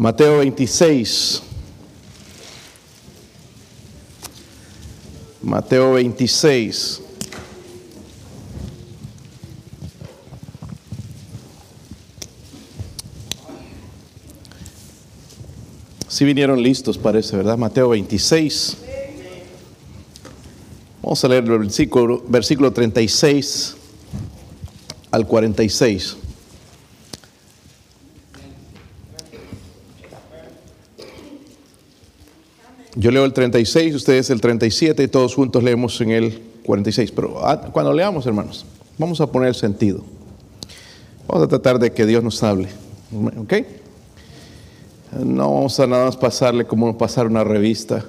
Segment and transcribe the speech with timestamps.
[0.00, 1.42] Mateo 26.
[5.42, 7.02] Mateo 26.
[16.08, 17.58] Si vinieron listos, parece, ¿verdad?
[17.58, 18.78] Mateo 26.
[21.02, 23.76] Vamos a leer el versículo, versículo 36
[25.10, 26.16] al 46.
[33.00, 37.12] Yo leo el 36, ustedes el 37 y todos juntos leemos en el 46.
[37.12, 38.66] Pero ah, cuando leamos, hermanos,
[38.98, 40.04] vamos a poner sentido.
[41.26, 42.68] Vamos a tratar de que Dios nos hable.
[43.38, 43.54] ¿Ok?
[45.18, 48.04] No vamos a nada más pasarle como pasar una revista.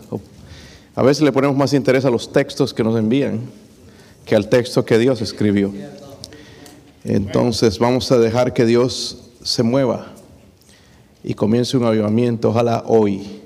[0.93, 3.39] A veces le ponemos más interés a los textos que nos envían
[4.25, 5.71] que al texto que Dios escribió.
[7.05, 10.11] Entonces vamos a dejar que Dios se mueva
[11.23, 13.40] y comience un avivamiento, ojalá hoy.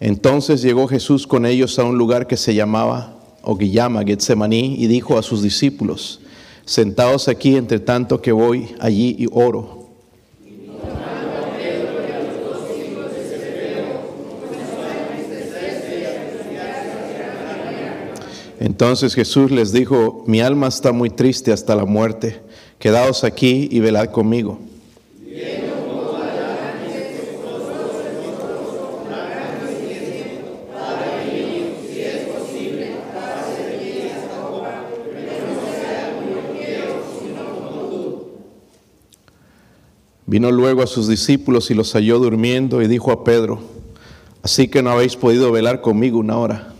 [0.00, 4.76] Entonces llegó Jesús con ellos a un lugar que se llamaba o que llama Getsemaní
[4.78, 6.20] y dijo a sus discípulos,
[6.64, 9.78] sentados aquí entre tanto que voy allí y oro.
[18.60, 22.40] Entonces Jesús les dijo, mi alma está muy triste hasta la muerte,
[22.78, 24.58] quedaos aquí y velad conmigo.
[40.28, 43.60] Vino luego a sus discípulos y los halló durmiendo y dijo a Pedro,
[44.42, 46.74] así que no habéis podido velar conmigo una hora.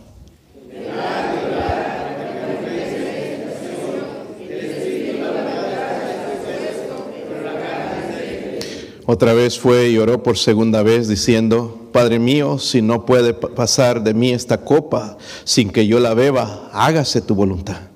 [9.06, 14.04] Otra vez fue y oró por segunda vez diciendo, Padre mío, si no puede pasar
[14.04, 17.87] de mí esta copa sin que yo la beba, hágase tu voluntad.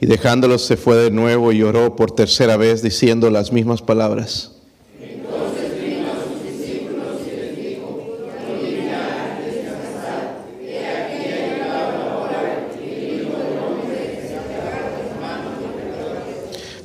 [0.00, 4.52] Y dejándolos se fue de nuevo y oró por tercera vez diciendo las mismas palabras.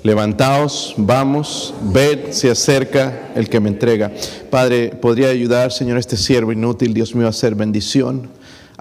[0.03, 4.11] Levantaos, vamos, ved, se acerca el que me entrega.
[4.49, 8.27] Padre, ¿podría ayudar, Señor, este siervo inútil, Dios mío, a hacer bendición?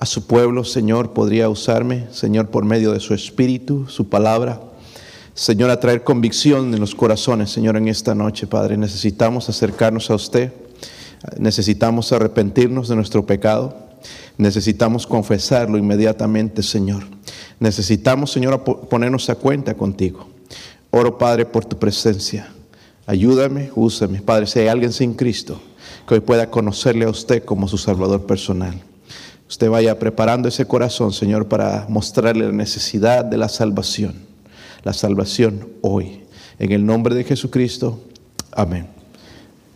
[0.01, 4.59] A su pueblo, Señor, podría usarme, Señor, por medio de su espíritu, su palabra.
[5.35, 8.79] Señor, a traer convicción en los corazones, Señor, en esta noche, Padre.
[8.79, 10.55] Necesitamos acercarnos a usted,
[11.39, 13.77] necesitamos arrepentirnos de nuestro pecado,
[14.39, 17.03] necesitamos confesarlo inmediatamente, Señor.
[17.59, 20.29] Necesitamos, Señor, ponernos a cuenta contigo.
[20.89, 22.51] Oro, Padre, por tu presencia.
[23.07, 25.61] Ayúdame, úsame, Padre, si hay alguien sin Cristo,
[26.09, 28.83] que hoy pueda conocerle a usted como su Salvador personal
[29.51, 34.15] usted vaya preparando ese corazón, Señor, para mostrarle la necesidad de la salvación.
[34.85, 36.21] La salvación hoy.
[36.61, 37.99] En el nombre de Jesucristo.
[38.53, 38.87] Amén.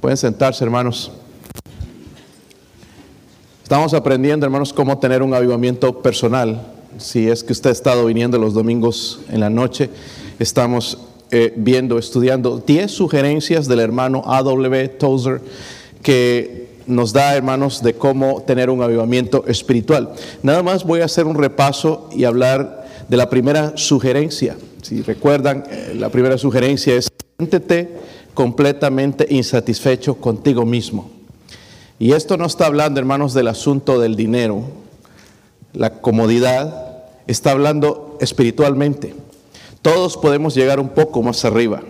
[0.01, 1.11] Pueden sentarse, hermanos.
[3.65, 6.63] Estamos aprendiendo, hermanos, cómo tener un avivamiento personal.
[6.99, 9.91] Si es que usted ha estado viniendo los domingos en la noche,
[10.39, 10.99] estamos
[11.33, 14.89] eh, viendo, estudiando 10 sugerencias del hermano A.W.
[14.91, 15.41] Tozer
[16.01, 20.13] que nos da, hermanos, de cómo tener un avivamiento espiritual.
[20.43, 24.57] Nada más voy a hacer un repaso y hablar de la primera sugerencia.
[24.83, 27.09] Si recuerdan, eh, la primera sugerencia es,
[27.39, 27.97] siéntete
[28.35, 31.11] completamente insatisfecho contigo mismo.
[31.99, 34.65] Y esto no está hablando, hermanos, del asunto del dinero,
[35.73, 39.15] la comodidad, está hablando espiritualmente.
[39.83, 41.83] Todos podemos llegar un poco más arriba,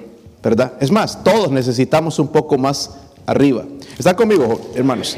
[0.43, 0.75] ¿verdad?
[0.81, 2.91] Es más, todos necesitamos un poco más
[3.27, 3.65] arriba.
[3.99, 5.17] ¿Está conmigo, hermanos?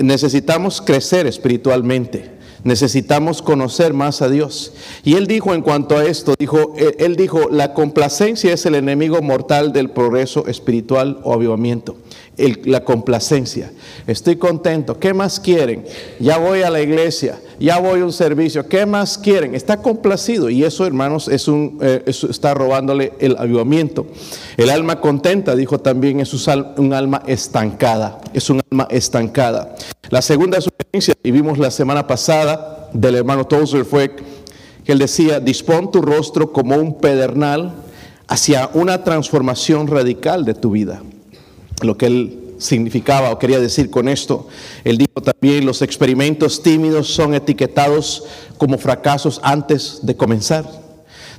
[0.00, 2.39] Necesitamos crecer espiritualmente.
[2.64, 4.72] Necesitamos conocer más a Dios.
[5.04, 9.22] Y él dijo en cuanto a esto, dijo, él dijo, la complacencia es el enemigo
[9.22, 11.96] mortal del progreso espiritual o avivamiento
[12.64, 13.70] la complacencia.
[14.06, 14.98] Estoy contento.
[14.98, 15.84] ¿Qué más quieren?
[16.18, 18.66] Ya voy a la iglesia, ya voy a un servicio.
[18.66, 19.54] ¿Qué más quieren?
[19.54, 24.06] Está complacido y eso, hermanos, es un, eh, está robándole el avivamiento.
[24.56, 28.20] El alma contenta, dijo también, es un alma estancada.
[28.32, 29.74] Es un alma estancada.
[30.08, 34.16] La segunda sugerencia, y vimos la semana pasada del hermano Tozer, fue
[34.84, 37.74] que él decía, dispón tu rostro como un pedernal
[38.26, 41.02] hacia una transformación radical de tu vida
[41.82, 44.48] lo que él significaba o quería decir con esto.
[44.84, 48.24] Él dijo también, los experimentos tímidos son etiquetados
[48.58, 50.64] como fracasos antes de comenzar.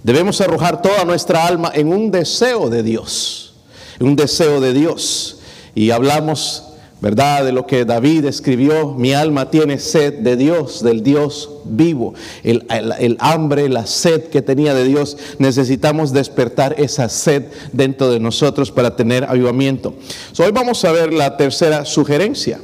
[0.04, 3.54] Debemos arrojar toda nuestra alma en un deseo de Dios,
[4.00, 5.38] un deseo de Dios.
[5.76, 6.64] Y hablamos,
[7.02, 12.14] ¿verdad?, de lo que David escribió, mi alma tiene sed de Dios, del Dios vivo.
[12.44, 18.72] El, hambre, la sed que tenía de Dios, necesitamos despertar esa sed dentro de nosotros
[18.72, 19.96] para tener avivamiento.
[20.38, 22.60] hoy vamos a ver la tercera sugerencia.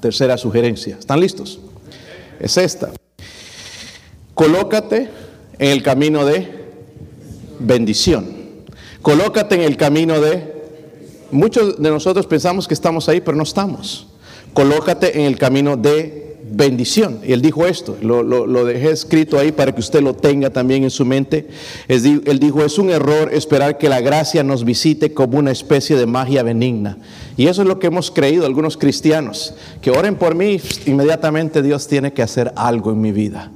[0.00, 0.96] tercera sugerencia.
[0.98, 1.60] ¿Están listos?
[2.40, 2.90] Es esta.
[4.34, 5.08] Colócate
[5.58, 6.48] en el camino de
[7.60, 8.26] bendición.
[9.02, 10.57] Colócate en el camino de...
[11.30, 14.06] Muchos de nosotros pensamos que estamos ahí, pero no estamos.
[14.54, 17.20] Colócate en el camino de bendición.
[17.24, 20.90] Y él dijo esto, lo, dejé escrito ahí para que usted lo tenga también en
[20.90, 21.46] su mente.
[21.88, 26.06] Él dijo, es un error esperar que la gracia nos visite como una especie de
[26.06, 26.98] magia benigna.
[27.36, 31.86] Y eso es lo que hemos creído algunos cristianos, que oren por mí, inmediatamente Dios
[31.86, 33.52] tiene que hacer algo en mi vida.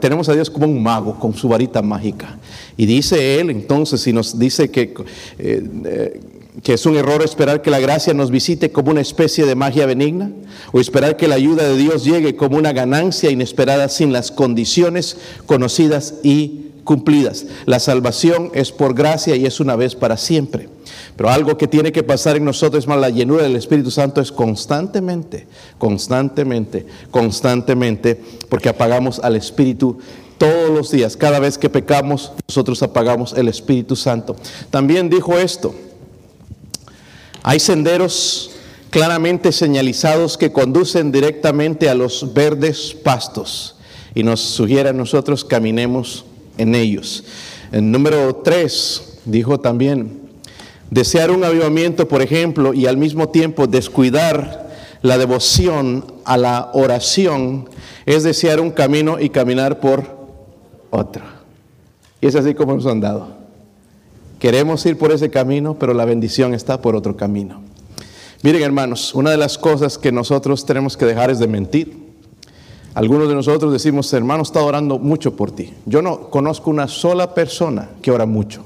[0.00, 2.36] Tenemos a Dios como un mago con su varita mágica.
[2.76, 4.94] Y dice Él entonces, si nos dice que,
[5.38, 6.20] eh, eh,
[6.62, 9.86] que es un error esperar que la gracia nos visite como una especie de magia
[9.86, 10.30] benigna,
[10.72, 15.16] o esperar que la ayuda de Dios llegue como una ganancia inesperada sin las condiciones
[15.46, 17.46] conocidas y cumplidas.
[17.66, 20.68] La salvación es por gracia y es una vez para siempre.
[21.16, 24.30] Pero algo que tiene que pasar en nosotros, más la llenura del Espíritu Santo es
[24.30, 25.46] constantemente,
[25.78, 29.98] constantemente, constantemente, porque apagamos al Espíritu
[30.38, 31.16] todos los días.
[31.16, 34.36] Cada vez que pecamos, nosotros apagamos el Espíritu Santo.
[34.70, 35.74] También dijo esto,
[37.44, 38.50] hay senderos
[38.88, 43.76] claramente señalizados que conducen directamente a los verdes pastos
[44.14, 46.24] y nos sugiere a nosotros caminemos
[46.56, 47.22] en ellos.
[47.70, 50.22] El número tres dijo también,
[50.90, 54.70] desear un avivamiento, por ejemplo, y al mismo tiempo descuidar
[55.02, 57.68] la devoción a la oración,
[58.06, 60.06] es desear un camino y caminar por
[60.90, 61.22] otro.
[62.22, 63.43] Y es así como nos han dado.
[64.44, 67.62] Queremos ir por ese camino, pero la bendición está por otro camino.
[68.42, 71.96] Miren hermanos, una de las cosas que nosotros tenemos que dejar es de mentir.
[72.92, 75.72] Algunos de nosotros decimos, hermano, está orando mucho por ti.
[75.86, 78.62] Yo no conozco una sola persona que ora mucho.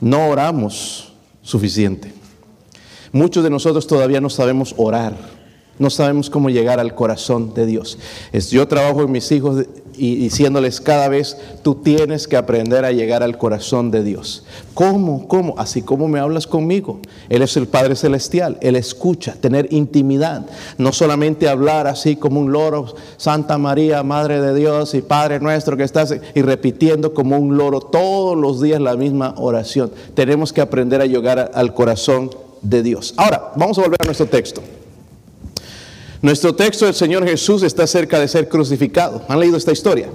[0.00, 1.12] No oramos
[1.42, 2.12] suficiente.
[3.12, 5.16] Muchos de nosotros todavía no sabemos orar.
[5.78, 8.00] No sabemos cómo llegar al corazón de Dios.
[8.50, 13.22] Yo trabajo en mis hijos y diciéndoles cada vez, tú tienes que aprender a llegar
[13.22, 14.44] al corazón de Dios.
[14.74, 15.28] ¿Cómo?
[15.28, 15.54] ¿Cómo?
[15.58, 17.00] Así como me hablas conmigo.
[17.28, 20.46] Él es el Padre Celestial, Él escucha, tener intimidad,
[20.78, 25.76] no solamente hablar así como un loro, Santa María, Madre de Dios y Padre nuestro
[25.76, 29.92] que estás, y repitiendo como un loro todos los días la misma oración.
[30.14, 32.30] Tenemos que aprender a llegar al corazón
[32.62, 33.14] de Dios.
[33.16, 34.62] Ahora, vamos a volver a nuestro texto.
[36.22, 39.22] Nuestro texto del Señor Jesús está cerca de ser crucificado.
[39.26, 40.08] ¿Han leído esta historia?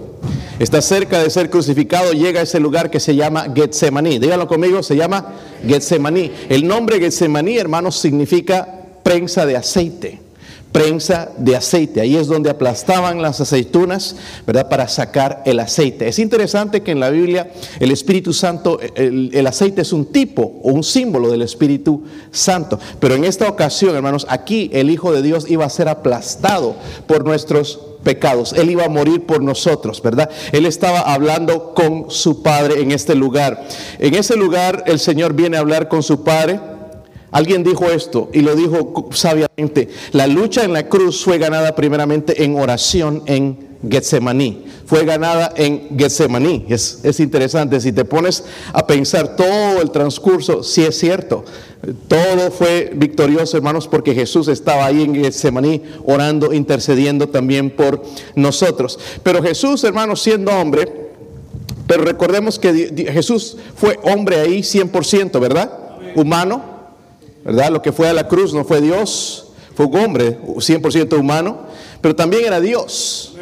[0.58, 4.18] Está cerca de ser crucificado, llega a ese lugar que se llama Getsemaní.
[4.18, 5.34] Díganlo conmigo, se llama
[5.68, 6.32] Getsemaní.
[6.48, 10.27] El nombre Getsemaní, hermanos, significa prensa de aceite
[10.72, 12.02] prensa de aceite.
[12.02, 14.16] Ahí es donde aplastaban las aceitunas,
[14.46, 14.70] ¿verdad?
[14.70, 16.08] Para sacar el aceite.
[16.08, 20.72] Es interesante que en la Biblia el Espíritu Santo, el, aceite es un tipo o
[20.72, 22.80] un símbolo del Espíritu Santo.
[23.00, 26.76] Pero en esta ocasión, hermanos, aquí el Hijo de Dios iba a ser aplastado
[27.08, 28.54] por nuestros pecados.
[28.54, 30.30] Él iba a morir por nosotros, ¿verdad?
[30.52, 33.68] Él estaba hablando con su Padre en este lugar.
[34.00, 36.77] En ese lugar el Señor viene a hablar con su Padre
[37.32, 39.90] Alguien dijo esto y lo dijo sabiamente.
[40.14, 44.66] La lucha en la cruz fue ganada primeramente en oración en Getsemaní.
[44.86, 46.66] Fue ganada en Getsemaní.
[46.70, 47.82] Es, es interesante.
[47.82, 51.44] Si te pones a pensar todo el transcurso, sí es cierto.
[52.08, 58.04] Todo fue victorioso, hermanos, porque Jesús estaba ahí en Getsemaní orando, intercediendo también por
[58.36, 58.98] nosotros.
[59.22, 61.08] Pero Jesús, hermanos, siendo hombre,
[61.88, 65.72] pero recordemos que Jesús fue hombre ahí 100%, ¿verdad?
[66.16, 66.77] Humano
[67.48, 67.72] ¿verdad?
[67.72, 71.62] Lo que fue a la cruz no fue Dios, fue un hombre 100% humano,
[72.02, 73.36] pero también era Dios,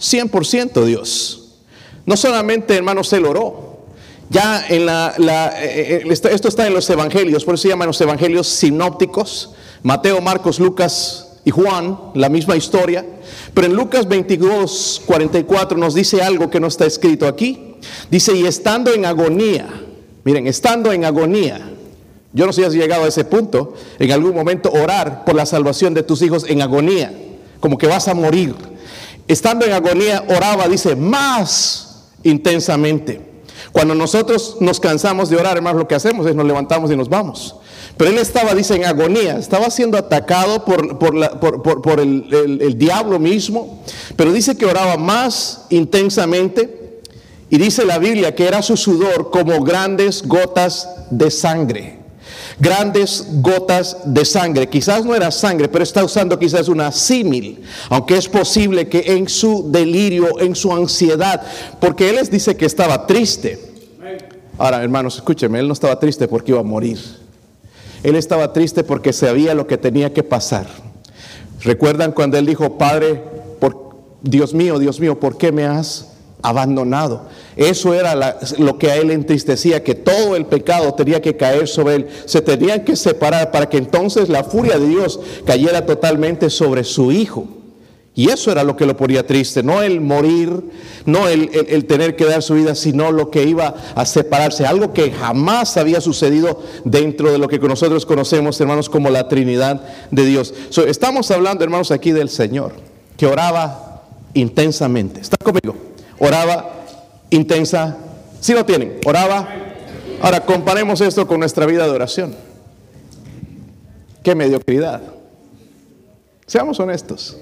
[0.00, 1.58] 100% Dios.
[2.06, 3.84] No solamente, hermanos, él oró.
[4.30, 5.14] Ya en la,
[5.58, 9.50] eh, eh, esto está en los evangelios, por eso se llaman los evangelios sinópticos,
[9.82, 13.04] Mateo, Marcos, Lucas y Juan, la misma historia.
[13.52, 17.76] Pero en Lucas 22, 44 nos dice algo que no está escrito aquí.
[18.10, 19.68] Dice, y estando en agonía,
[20.24, 21.70] miren, estando en agonía,
[22.32, 25.46] yo no sé si has llegado a ese punto, en algún momento orar por la
[25.46, 27.12] salvación de tus hijos en agonía,
[27.58, 28.54] como que vas a morir.
[29.26, 33.20] Estando en agonía, oraba, dice, más intensamente.
[33.72, 37.08] Cuando nosotros nos cansamos de orar, hermanos, lo que hacemos es nos levantamos y nos
[37.08, 37.56] vamos.
[37.96, 43.82] Pero él estaba, dice, en agonía, estaba siendo atacado por, por, el, el diablo mismo,
[44.16, 46.80] pero dice que oraba más intensamente
[47.50, 51.99] Y dice la Biblia que era su sudor como grandes gotas de sangre.
[52.60, 54.68] Grandes gotas de sangre.
[54.68, 57.62] Quizás no era sangre, pero está usando quizás una símil.
[57.88, 61.42] Aunque es posible que en su delirio, en su ansiedad,
[61.80, 63.58] porque él les dice que estaba triste.
[64.58, 66.98] Ahora, hermanos, escúcheme, él no estaba triste porque iba a morir.
[68.02, 70.66] Él estaba triste porque sabía lo que tenía que pasar.
[71.62, 73.22] ¿Recuerdan cuando él dijo, Padre,
[73.58, 76.09] por, Dios mío, Dios mío, ¿por qué me has
[76.42, 77.26] abandonado.
[77.56, 81.96] Eso era lo que a él entristecía, que todo el pecado tenía que caer sobre
[81.96, 82.08] él.
[82.26, 87.12] Se tenían que separar para que entonces la furia de Dios cayera totalmente sobre su
[87.12, 87.46] hijo.
[88.14, 90.64] Y eso era lo que lo ponía triste, no el morir,
[91.06, 95.12] no el, tener que dar su vida, sino lo que iba a separarse, algo que
[95.12, 99.80] jamás había sucedido dentro de lo que nosotros conocemos, hermanos, como la Trinidad
[100.10, 100.52] de Dios.
[100.86, 102.72] estamos hablando, hermanos, aquí del Señor,
[103.16, 104.02] que oraba
[104.34, 105.20] intensamente.
[105.20, 105.89] ¿Está conmigo?
[106.20, 106.70] Oraba
[107.30, 107.96] intensa.
[108.40, 109.48] Si lo tienen, oraba.
[110.22, 112.36] Ahora comparemos esto con nuestra vida de oración.
[114.22, 115.00] Qué mediocridad.
[116.46, 117.36] Seamos honestos.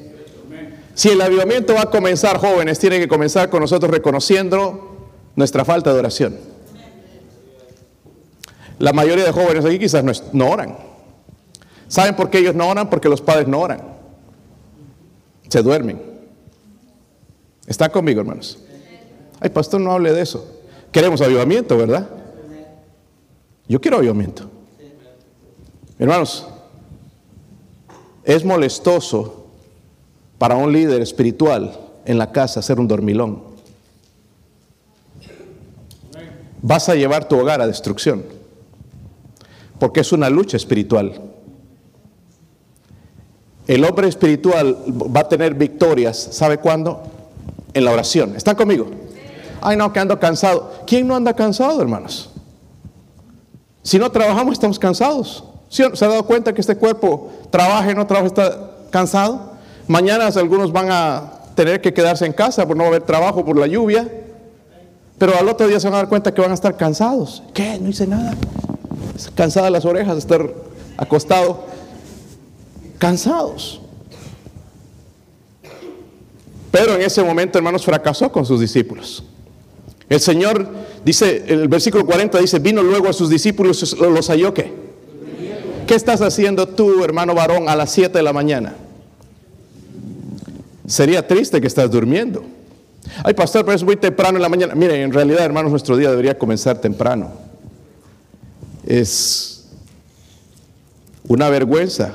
[0.95, 5.93] Si el avivamiento va a comenzar, jóvenes, tiene que comenzar con nosotros reconociendo nuestra falta
[5.93, 6.37] de oración.
[8.79, 10.77] La mayoría de jóvenes aquí quizás no, no oran.
[11.89, 12.91] ¿Saben por qué ellos no oran?
[12.91, 13.81] Porque los padres no oran.
[15.49, 16.01] Se duermen.
[17.67, 18.59] ¿Está conmigo, hermanos?
[19.41, 20.47] Ay, pastor, no hable de eso.
[20.91, 22.09] Queremos avivamiento, ¿verdad?
[23.69, 24.51] Yo quiero avivamiento.
[25.99, 26.47] Hermanos,
[28.25, 29.47] es molestoso
[30.39, 33.43] para un líder espiritual en la casa ser un dormilón.
[36.63, 38.25] Vas a llevar tu hogar a destrucción,
[39.79, 41.21] porque es una lucha espiritual.
[43.67, 47.03] El hombre espiritual va a tener victorias, ¿sabe cuándo?
[47.75, 48.35] En la oración.
[48.35, 48.89] ¿Están conmigo?
[49.61, 50.73] Ay, no, que ando cansado.
[50.87, 52.31] ¿Quién no anda cansado, hermanos?
[53.83, 55.45] Si no trabajamos, estamos cansados.
[55.69, 59.53] ¿Se ha dado cuenta que este cuerpo trabaja y no trabaja, está cansado?
[59.87, 63.67] Mañana algunos van a tener que quedarse en casa por no haber trabajo por la
[63.67, 64.09] lluvia.
[65.19, 67.43] Pero al otro día se van a dar cuenta que van a estar cansados.
[67.53, 67.79] ¿Qué?
[67.81, 68.35] No hice nada.
[69.35, 70.55] Cansadas las orejas de estar
[70.97, 71.65] acostado.
[72.99, 73.81] Cansados.
[76.71, 79.25] Pero en ese momento, hermanos, fracasó con sus discípulos.
[80.09, 80.67] El Señor
[81.05, 84.73] dice, el versículo 40 dice, vino luego a sus discípulos, los halló qué.
[85.87, 88.75] ¿Qué estás haciendo tú, hermano varón, a las 7 de la mañana?
[90.87, 92.45] Sería triste que estás durmiendo.
[93.25, 94.75] Ay, pastor, pero es muy temprano en la mañana.
[94.75, 97.31] Mire, en realidad, hermanos, nuestro día debería comenzar temprano.
[98.87, 99.67] Es
[101.27, 102.15] una vergüenza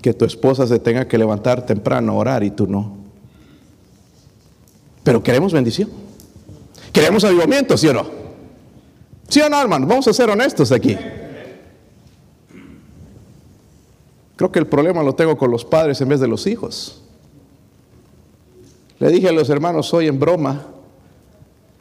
[0.00, 2.96] que tu esposa se tenga que levantar temprano a orar y tú no.
[5.02, 5.88] Pero queremos bendición.
[6.92, 8.06] Queremos avivamiento, ¿sí o no?
[9.28, 9.86] ¿Sí o no, hermano?
[9.86, 10.96] Vamos a ser honestos aquí.
[14.36, 17.02] Creo que el problema lo tengo con los padres en vez de los hijos.
[18.98, 20.66] Le dije a los hermanos hoy en broma,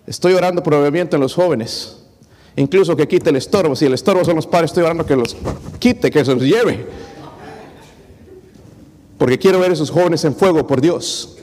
[0.05, 1.97] estoy orando por avivamiento en los jóvenes.
[2.55, 3.75] Incluso que quite el estorbo.
[3.75, 5.35] Si el estorbo son los padres, estoy orando que los
[5.79, 6.85] quite, que se los lleve.
[9.17, 11.38] Porque quiero ver a esos jóvenes en fuego por Dios.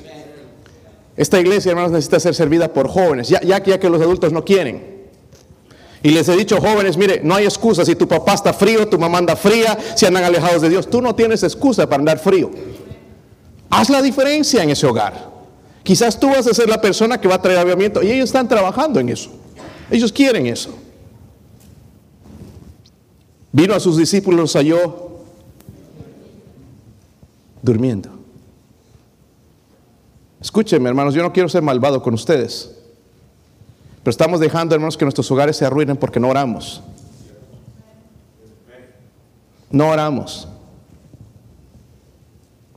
[1.17, 4.97] Esta iglesia, hermanos, necesita ser servida por jóvenes, ya, ya, que los adultos no quieren.
[6.03, 7.85] Y les he dicho, jóvenes, mire, no hay excusa.
[7.85, 11.01] Si tu papá está frío, tu mamá anda fría, si andan alejados de Dios, tú
[11.01, 12.51] no tienes excusa para andar frío.
[13.71, 15.31] Haz la diferencia en ese hogar.
[15.83, 18.47] Quizás tú vas a ser la persona que va a traer avivamiento y ellos están
[18.47, 19.31] trabajando en eso.
[19.91, 20.71] Ellos quieren eso.
[23.53, 25.23] Vino a sus discípulos, halló
[27.63, 28.16] durmiendo.
[30.47, 32.71] Escúchenme, hermanos, yo no quiero ser malvado con ustedes.
[34.05, 36.85] Pero estamos dejando, hermanos, que nuestros hogares se arruinen porque no oramos.
[39.73, 40.47] No oramos.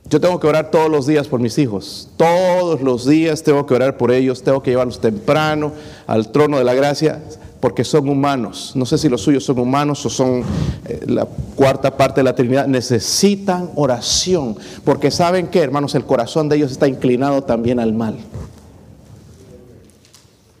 [0.06, 2.08] Yo tengo que orar todos los días por mis hijos.
[2.16, 4.42] Todos los días tengo que orar por ellos.
[4.42, 5.72] Tengo que llevarlos temprano
[6.08, 7.22] al trono de la gracia
[7.60, 8.72] porque son humanos.
[8.74, 10.42] No sé si los suyos son humanos o son
[10.86, 12.66] eh, la cuarta parte de la Trinidad.
[12.66, 18.16] Necesitan oración, porque saben que, hermanos, el corazón de ellos está inclinado también al mal.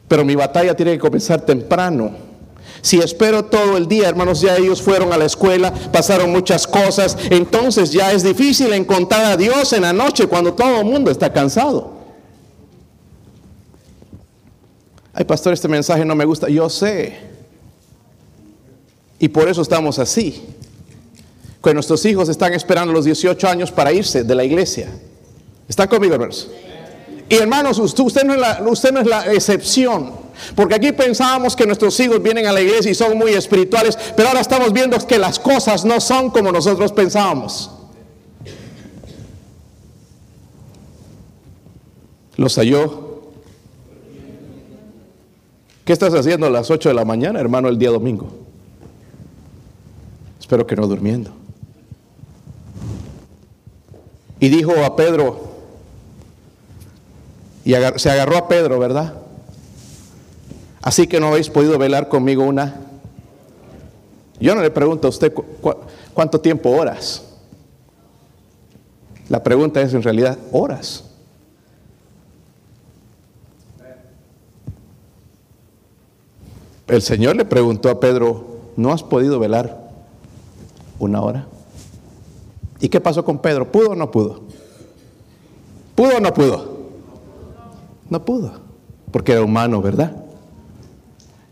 [0.08, 2.10] Pero mi batalla tiene que comenzar temprano.
[2.82, 7.16] Si espero todo el día, hermanos, ya ellos fueron a la escuela, pasaron muchas cosas,
[7.28, 11.32] entonces ya es difícil encontrar a Dios en la noche cuando todo el mundo está
[11.32, 11.99] cansado.
[15.24, 16.48] Pastor, este mensaje no me gusta.
[16.48, 17.18] Yo sé.
[19.18, 20.42] Y por eso estamos así.
[21.60, 24.88] Cuando nuestros hijos están esperando los 18 años para irse de la iglesia.
[25.68, 26.50] ¿Está conmigo, hermanos?
[27.28, 30.12] Y hermanos, usted no, es usted no es la excepción.
[30.56, 34.28] Porque aquí pensábamos que nuestros hijos vienen a la iglesia y son muy espirituales, pero
[34.28, 37.70] ahora estamos viendo que las cosas no son como nosotros pensábamos.
[42.36, 43.09] Los halló.
[45.90, 48.28] ¿Qué estás haciendo a las 8 de la mañana, hermano, el día domingo?
[50.38, 51.32] Espero que no durmiendo.
[54.38, 55.50] Y dijo a Pedro,
[57.64, 59.14] y se agarró a Pedro, ¿verdad?
[60.80, 62.82] Así que no habéis podido velar conmigo una.
[64.38, 65.34] Yo no le pregunto a usted
[66.14, 67.24] cuánto tiempo horas.
[69.28, 71.09] La pregunta es en realidad horas.
[76.90, 78.44] El Señor le preguntó a Pedro,
[78.76, 79.90] ¿no has podido velar
[80.98, 81.46] una hora?
[82.80, 83.70] ¿Y qué pasó con Pedro?
[83.70, 84.42] ¿Pudo o no pudo?
[85.94, 86.80] ¿Pudo o no pudo?
[88.08, 88.54] No pudo,
[89.12, 90.16] porque era humano, ¿verdad?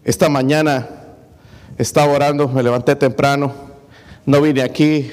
[0.02, 0.88] Esta mañana
[1.76, 3.52] estaba orando, me levanté temprano,
[4.26, 5.12] no vine aquí,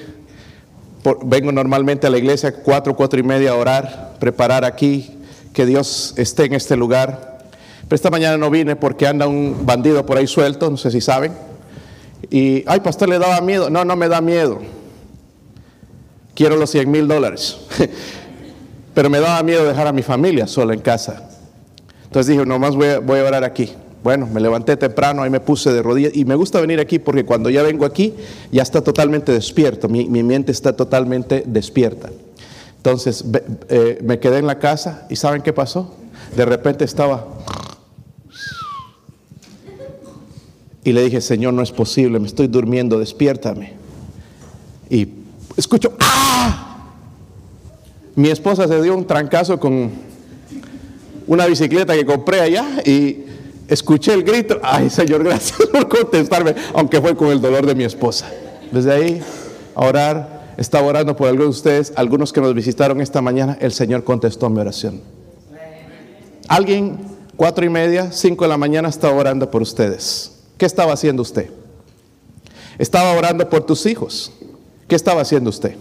[1.24, 5.20] vengo normalmente a la iglesia cuatro, cuatro y media a orar, preparar aquí,
[5.53, 7.35] que Dios esté en este lugar.
[7.88, 11.01] Pero esta mañana no vine porque anda un bandido por ahí suelto, no sé si
[11.01, 11.34] saben.
[12.30, 13.70] Y, ay, pastor, le daba miedo.
[13.70, 14.60] No, no me da miedo.
[16.34, 17.58] Quiero los 100 mil dólares.
[18.94, 21.30] Pero me daba miedo dejar a mi familia sola en casa.
[22.06, 23.74] Entonces dije, nomás voy a, voy a orar aquí.
[24.06, 27.25] Bueno, me levanté temprano, ahí me puse de rodillas y me gusta venir aquí porque
[27.25, 28.13] cuando ya vengo aquí
[28.51, 32.12] ya está totalmente despierto, mi, mente está totalmente despierta.
[32.77, 33.25] Entonces
[33.68, 35.96] eh, me quedé en la casa y ¿saben qué pasó?
[36.36, 37.25] De repente estaba
[40.86, 43.74] Y le dije, Señor, no es posible, me estoy durmiendo, despiértame.
[44.88, 45.10] Y
[45.58, 46.92] escucho, ¡ah!
[48.15, 49.92] Mi esposa se dio un trancazo con
[51.25, 53.25] una bicicleta que compré allá y
[53.68, 54.60] escuché el grito.
[54.62, 58.32] Ay, Señor, gracias por contestarme, aunque fue con el dolor de mi esposa.
[58.72, 59.22] Desde ahí,
[59.74, 63.72] a orar, estaba orando por algunos de ustedes, algunos que nos visitaron esta mañana, el
[63.72, 65.01] Señor contestó mi oración.
[66.48, 67.00] Alguien,
[67.36, 70.35] cuatro y media, cinco de la mañana, estaba orando por ustedes.
[70.57, 71.50] ¿Qué estaba haciendo usted?
[72.77, 74.31] Estaba orando por tus hijos.
[74.87, 75.75] ¿Qué estaba haciendo usted?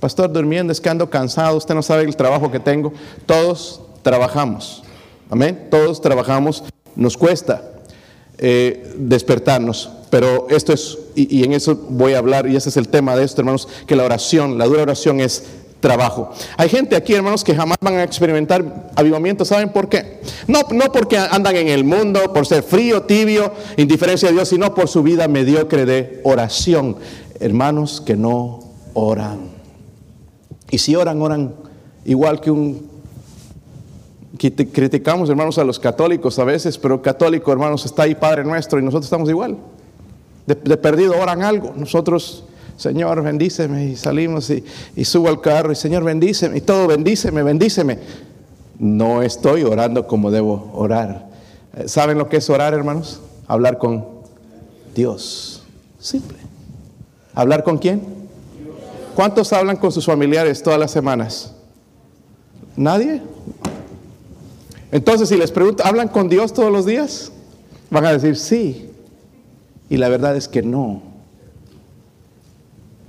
[0.00, 2.92] Pastor, durmiendo, es que ando cansado, usted no sabe el trabajo que tengo.
[3.26, 4.82] Todos trabajamos.
[5.30, 5.68] Amén.
[5.70, 6.64] Todos trabajamos.
[6.96, 7.62] Nos cuesta
[8.38, 9.90] eh, despertarnos.
[10.10, 13.16] Pero esto es, y, y en eso voy a hablar, y ese es el tema
[13.16, 15.44] de esto, hermanos, que la oración, la dura oración es
[15.82, 16.30] trabajo.
[16.56, 19.44] Hay gente aquí, hermanos, que jamás van a experimentar avivamiento.
[19.44, 20.20] ¿Saben por qué?
[20.46, 24.74] No, no porque andan en el mundo, por ser frío, tibio, indiferencia de Dios, sino
[24.74, 26.96] por su vida mediocre de oración.
[27.40, 28.60] Hermanos que no
[28.94, 29.50] oran.
[30.70, 31.54] Y si oran, oran
[32.06, 32.90] igual que un...
[34.38, 38.82] Criticamos, hermanos, a los católicos a veces, pero católico, hermanos, está ahí Padre nuestro y
[38.82, 39.58] nosotros estamos igual.
[40.46, 41.72] De perdido oran algo.
[41.76, 42.44] Nosotros
[42.82, 43.86] Señor, bendíceme.
[43.86, 46.58] Y salimos y, subo al carro y Señor, bendíceme.
[46.58, 47.98] Y todo, bendíceme, bendíceme.
[48.76, 51.28] No estoy orando como debo orar.
[51.76, 53.20] Eh, ¿Saben lo que es orar, hermanos?
[53.46, 54.04] Hablar con
[54.96, 55.62] Dios.
[56.00, 56.38] Simple.
[57.34, 58.02] ¿Hablar con quién?
[59.14, 61.52] ¿Cuántos hablan con sus familiares todas las semanas?
[62.76, 63.22] ¿Nadie?
[64.90, 67.30] Entonces, si les pregunto, ¿hablan con Dios todos los días?
[67.90, 68.90] Van a decir sí.
[69.88, 71.11] Y la verdad es que no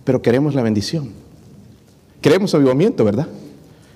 [0.03, 1.11] pero queremos la bendición.
[2.21, 3.27] Queremos avivamiento, ¿verdad?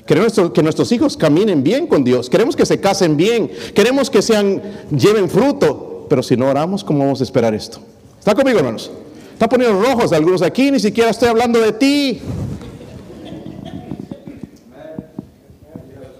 [0.06, 2.30] Queremos que nuestros hijos caminen bien con Dios.
[2.30, 3.52] Queremos que se casen bien.
[3.74, 6.06] Queremos que sean, lleven fruto.
[6.10, 7.80] Pero si no oramos, ¿cómo vamos a esperar esto?
[8.17, 8.89] ¿Está conmigo, hermanos?
[9.34, 12.22] Está poniendo rojos algunos aquí, ni siquiera estoy hablando de ti.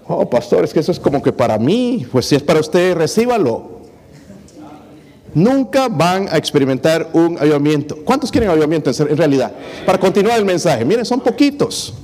[0.06, 2.06] Oh, pastor, es que eso es como que para mí.
[2.12, 3.77] Pues si es para usted, recíbalo.
[5.34, 7.96] Nunca van a experimentar un avivamiento.
[8.04, 9.52] ¿Cuántos quieren avivamiento en realidad?
[9.84, 10.84] Para continuar el mensaje.
[10.84, 11.94] Miren, son poquitos.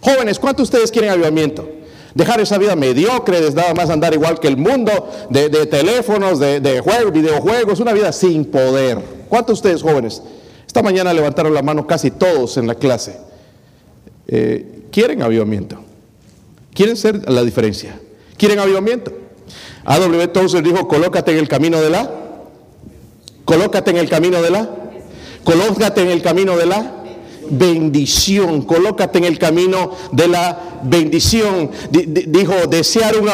[0.00, 1.68] Jóvenes, ¿cuántos de ustedes quieren avivamiento?
[2.14, 6.80] Dejar esa vida mediocre, de nada más andar igual que el mundo, de, teléfonos, de,
[6.80, 8.98] juegos, videojuegos, una vida sin poder.
[9.28, 10.22] ¿Cuántos de ustedes jóvenes?
[10.66, 13.16] Esta mañana levantaron la mano casi todos en la clase.
[14.28, 15.80] Eh, ¿Quieren avivamiento?
[16.72, 17.98] ¿Quieren ser la diferencia?
[18.36, 19.12] ¿Quieren avivamiento?
[19.84, 20.28] A.W.
[20.28, 22.23] Tozer dijo, colócate en el camino de la
[23.44, 24.68] Colócate en el camino de la.
[25.44, 27.04] Colócate en el camino de la
[27.50, 28.62] bendición.
[28.62, 31.70] Colócate en el camino de la bendición.
[31.90, 33.28] Dijo, desear un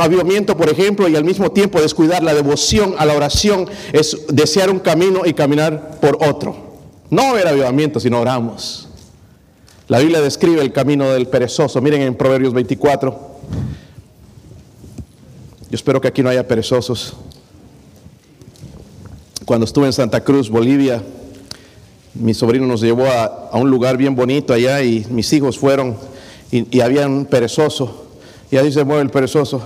[0.00, 4.70] avivamiento, por ejemplo, y al mismo tiempo descuidar la devoción a la oración es desear
[4.70, 6.72] un camino y caminar por otro.
[7.10, 8.88] No ver avivamiento, sino oramos.
[9.88, 11.80] La Biblia describe el camino del perezoso.
[11.80, 13.32] Miren en Proverbios 24.
[15.68, 17.14] Yo espero que aquí no haya perezosos.
[19.52, 21.02] Cuando estuve en Santa Cruz, Bolivia,
[22.14, 25.94] mi sobrino nos llevó a, un lugar bien bonito allá y mis hijos fueron
[26.50, 28.06] y, y había un perezoso.
[28.50, 29.60] Y ahí se mueve el perezoso.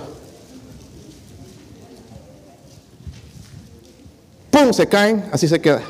[4.51, 4.73] ¡Pum!
[4.73, 5.81] Se caen, así se queda.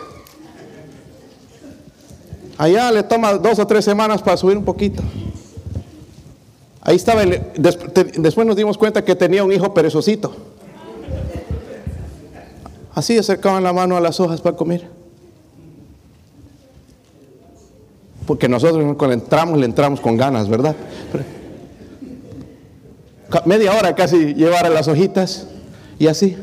[2.56, 5.02] Allá le toma dos o tres semanas para subir un poquito.
[6.82, 10.36] Ahí estaba, después nos dimos cuenta que tenía un hijo perezosito.
[12.98, 14.90] Así acercaban la mano a las hojas para comer.
[18.26, 20.76] Porque nosotros cuando entramos, le entramos con ganas, ¿verdad?
[23.46, 25.46] media hora casi llevar las hojitas
[26.00, 26.38] y así.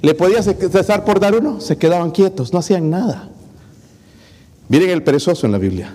[0.00, 3.30] Le podía cesar por dar uno, se quedaban quietos, no hacían nada.
[4.68, 5.92] Miren el perezoso en la Biblia.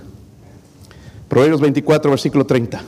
[1.29, 2.81] Proverbios 24, versículo 30.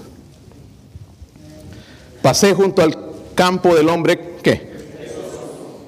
[2.22, 2.98] Pasé junto al
[3.34, 4.77] campo del hombre, ¿qué?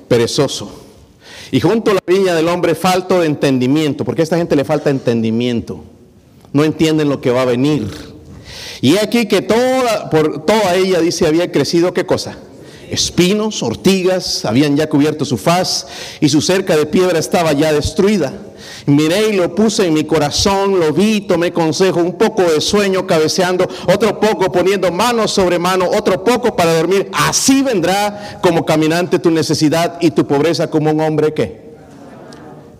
[0.09, 0.69] Perezoso.
[1.51, 4.65] Y junto a la viña del hombre falto de entendimiento, porque a esta gente le
[4.65, 5.81] falta entendimiento.
[6.51, 7.87] No entienden lo que va a venir.
[8.81, 12.37] Y aquí que toda, por toda ella, dice, había crecido, ¿qué cosa?
[12.91, 15.87] Espinos, ortigas, habían ya cubierto su faz
[16.19, 18.33] y su cerca de piedra estaba ya destruida.
[18.85, 23.05] Miré y lo puse en mi corazón, lo vi, tomé consejo, un poco de sueño
[23.05, 27.09] cabeceando, otro poco poniendo mano sobre mano, otro poco para dormir.
[27.13, 31.69] Así vendrá como caminante tu necesidad y tu pobreza como un hombre que.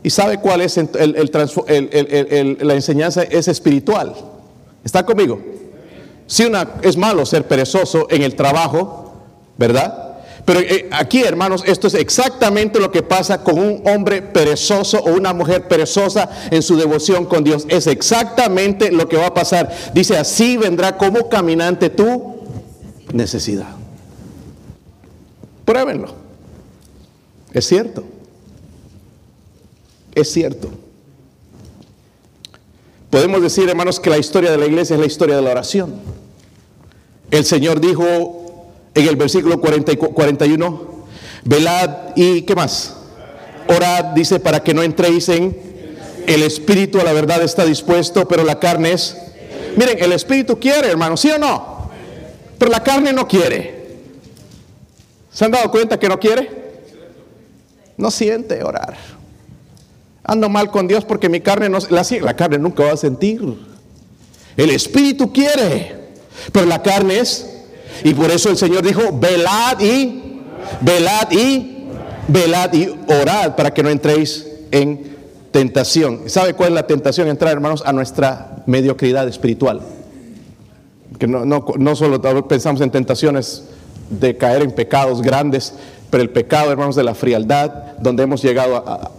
[0.01, 3.23] ¿Y sabe cuál es la enseñanza?
[3.23, 4.15] Es espiritual.
[4.83, 5.39] ¿Está conmigo?
[6.25, 9.08] Si una, es malo ser perezoso en el trabajo,
[9.59, 10.21] ¿verdad?
[10.45, 15.11] Pero eh, aquí, hermanos, esto es exactamente lo que pasa con un hombre perezoso o
[15.11, 17.65] una mujer perezosa en su devoción con Dios.
[17.67, 19.69] Es exactamente lo que va a pasar.
[19.93, 22.39] Dice, así vendrá como caminante tu
[23.11, 23.67] necesidad.
[25.65, 26.15] Pruébenlo.
[27.53, 28.05] Es cierto.
[30.15, 30.69] Es cierto.
[33.09, 35.93] Podemos decir, hermanos, que la historia de la iglesia es la historia de la oración.
[37.29, 38.38] El Señor dijo,
[38.99, 41.05] en el versículo 41,
[41.45, 42.95] velad y qué más.
[43.67, 45.57] Orad, dice, para que no entréis en
[46.27, 49.15] el espíritu a la verdad está dispuesto, pero la carne es...
[49.77, 51.89] Miren, el espíritu quiere, hermano, ¿sí o no?
[52.57, 53.99] Pero la carne no quiere.
[55.31, 56.49] ¿Se han dado cuenta que no quiere?
[57.95, 58.97] No siente orar.
[60.23, 61.79] Ando mal con Dios porque mi carne no...
[61.89, 63.41] La, la carne nunca va a sentir.
[64.57, 65.95] El espíritu quiere,
[66.51, 67.58] pero la carne es
[68.03, 70.41] y por eso el Señor dijo, velad y,
[70.81, 71.87] velad y,
[72.27, 75.17] velad y orad para que no entréis en
[75.51, 76.29] tentación.
[76.29, 77.27] ¿Sabe cuál es la tentación?
[77.27, 79.81] Entrar, hermanos, a nuestra mediocridad espiritual.
[81.17, 83.65] Que no, no, solo pensamos en tentaciones
[84.09, 85.73] de caer en pecados grandes,
[86.09, 89.11] pero el pecado, hermanos, de la frialdad, donde hemos llegado a,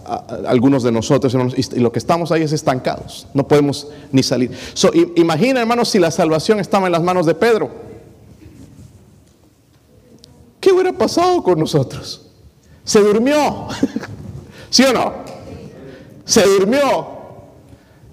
[0.47, 4.51] algunos de nosotros, hermanos, y lo que estamos ahí es estancados, no podemos ni salir.
[5.15, 7.90] imagina, hermanos, si la salvación estaba en las manos de Pedro.
[10.61, 12.21] ¿Qué hubiera pasado con nosotros?
[12.85, 13.67] Se durmió.
[14.69, 15.13] ¿Sí o no?
[16.23, 17.07] Se durmió.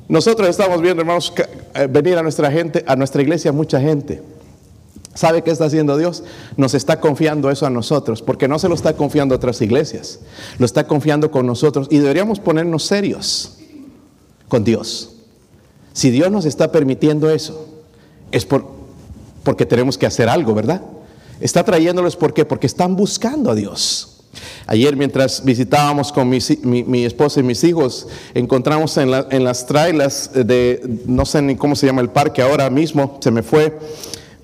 [0.09, 1.33] Nosotros estamos viendo, hermanos,
[1.75, 4.23] eh, venir a nuestra gente, a nuestra iglesia, mucha gente.
[5.15, 6.25] ¿Sabe qué está haciendo Dios?
[6.57, 10.21] Nos está confiando eso a nosotros, porque no se lo está confiando a otras iglesias,
[10.59, 13.59] lo está confiando con nosotros y deberíamos ponernos serios
[14.49, 15.17] con Dios.
[15.93, 17.69] Si Dios nos está permitiendo eso,
[18.31, 18.65] es por,
[19.43, 20.83] porque tenemos que hacer algo, ¿verdad?
[21.41, 22.45] Está trayéndoles, ¿por qué?
[22.45, 24.19] Porque están buscando a Dios.
[24.67, 31.25] Ayer mientras visitábamos con mi, esposa y mis hijos, encontramos en, las trailas de, no
[31.25, 33.79] sé ni cómo se llama el parque ahora mismo, se me fue,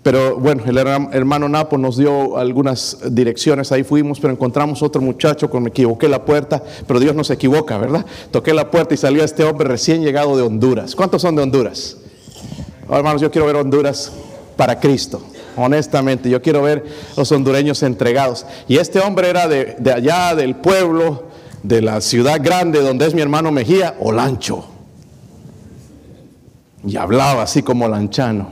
[0.02, 5.50] pero bueno, el hermano Napo nos dio algunas direcciones, ahí fuimos, pero encontramos otro muchacho
[5.50, 8.06] con me equivoqué la puerta, pero Dios no se equivoca, ¿verdad?
[8.30, 10.94] Toqué la puerta y salió este hombre recién llegado de Honduras.
[10.94, 11.98] ¿Cuántos son de Honduras?
[12.90, 14.12] hermanos, yo quiero ver Honduras
[14.56, 15.22] para Cristo
[15.56, 16.30] honestamente.
[16.30, 16.84] Yo quiero ver
[17.16, 18.46] los hondureños entregados.
[18.68, 21.24] Y este hombre era de, allá, del pueblo,
[21.62, 24.66] de la ciudad grande donde es mi hermano Mejía, Olancho.
[26.86, 28.50] Y hablaba así como lanchano.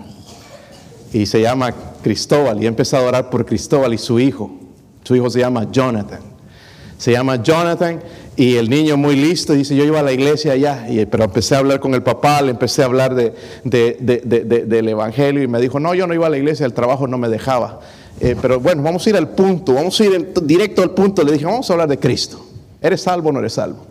[1.13, 2.63] Y se llama Cristóbal.
[2.63, 4.51] Y he empezado a orar por Cristóbal y su hijo.
[5.05, 6.21] Su hijo se llama Jonathan.
[6.97, 8.01] Se llama Jonathan
[8.37, 11.59] y el niño muy listo dice, yo iba a la iglesia allá, pero empecé a
[11.59, 15.95] hablar con el papá, le empecé a hablar de, del Evangelio y me dijo, no,
[15.95, 17.81] yo no iba a la iglesia, el trabajo no me dejaba.
[18.21, 21.25] Eh, pero bueno, vamos a ir al punto, vamos a ir directo al punto.
[21.25, 22.45] Le dije, vamos a hablar de Cristo.
[22.81, 23.85] ¿Eres salvo o no eres salvo?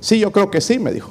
[0.00, 1.10] Sí, yo creo que sí, me dijo.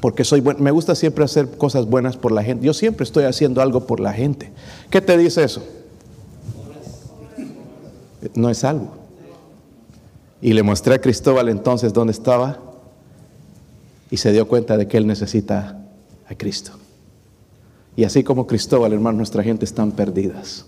[0.00, 2.66] Porque soy me gusta siempre hacer cosas buenas por la gente.
[2.66, 4.52] Yo siempre estoy haciendo algo por la gente.
[4.90, 5.62] ¿Qué te dice eso?
[8.34, 9.05] no es salvo.
[10.40, 12.60] Y le mostré a Cristóbal entonces dónde estaba
[14.10, 15.78] y se dio cuenta de que él necesita
[16.28, 16.72] a Cristo.
[17.96, 20.66] Y así como Cristóbal, hermano, nuestra gente están perdidas.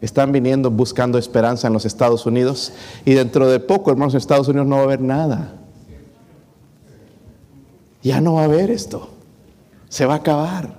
[0.00, 2.72] Están viniendo buscando esperanza en los Estados Unidos
[3.04, 5.54] y dentro de poco, hermanos, en Estados Unidos no va a haber nada.
[8.02, 9.10] Ya no va a haber esto.
[9.88, 10.78] Se va a acabar.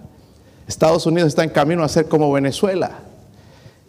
[0.68, 3.09] Estados Unidos está en camino a ser como Venezuela.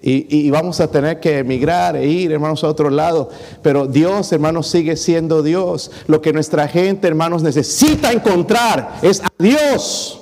[0.02, 3.28] Y, vamos a tener que emigrar e ir, hermanos, a otro lado.
[3.62, 5.90] Pero Dios, hermanos, sigue siendo Dios.
[6.06, 10.20] Lo que nuestra gente, hermanos, necesita encontrar es a Dios.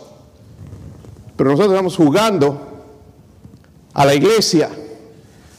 [1.37, 2.61] Pero nosotros estamos jugando
[3.95, 4.69] a la iglesia,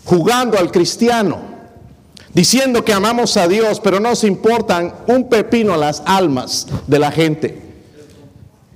[0.03, 1.37] jugando al cristiano,
[2.33, 7.11] diciendo que amamos a Dios, pero no nos importan un pepino las almas de la
[7.11, 7.68] gente.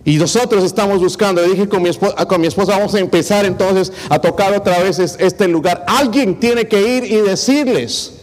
[0.05, 3.93] Y nosotros estamos buscando, dije con mi, esposa, con mi esposa, vamos a empezar entonces
[4.09, 5.85] a tocar otra vez este lugar.
[5.87, 8.13] Alguien tiene que ir y decirles.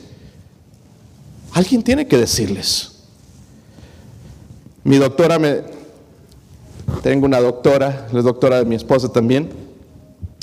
[1.53, 2.93] Alguien tiene que decirles.
[4.85, 5.81] Mi doctora me...
[7.03, 9.49] Tengo una doctora, la doctora de mi esposa también.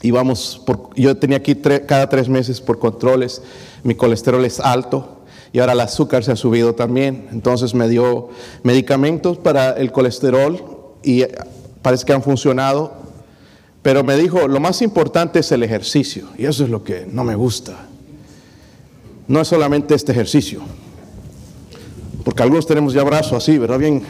[0.01, 3.41] Y vamos, por, yo tenía aquí cada tres meses por controles,
[3.83, 5.17] mi colesterol es alto
[5.51, 7.27] y ahora el azúcar se ha subido también.
[7.31, 8.29] Entonces me dio
[8.63, 11.23] medicamentos para el colesterol y
[11.81, 12.93] parece que han funcionado,
[13.81, 17.23] pero me dijo, lo más importante es el ejercicio, y eso es lo que no
[17.23, 17.87] me gusta.
[19.27, 20.61] No es solamente este ejercicio,
[22.23, 23.79] porque algunos tenemos ya brazos así, ¿verdad?
[23.79, 24.03] Bien,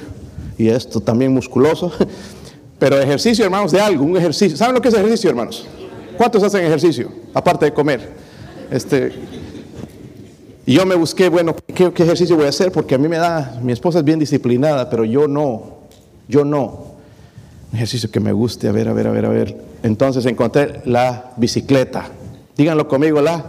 [0.58, 1.91] y esto también musculoso,
[2.80, 4.58] pero ejercicio, hermanos, de algo, un ejercicio.
[4.58, 5.67] ¿Saben lo que es ejercicio, hermanos?
[6.17, 8.15] ¿Cuántos hacen ejercicio, aparte de comer?
[8.71, 9.13] Este,
[10.65, 12.71] y yo me busqué, bueno, ¿qué, ¿qué, ejercicio voy a hacer?
[12.71, 15.77] Porque a mí me da, mi esposa es bien disciplinada, pero yo no.
[16.28, 16.96] Yo no.
[17.72, 19.58] Un ejercicio que me guste, a ver, a ver, a ver, a ver.
[19.84, 22.10] Entonces encontré la bicicleta.
[22.56, 23.44] Díganlo conmigo, la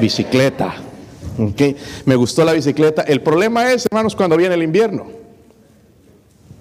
[0.00, 0.74] bicicleta.
[1.38, 1.76] Okay.
[2.04, 3.02] Me gustó la bicicleta.
[3.02, 5.06] El problema es, hermanos, cuando viene el invierno.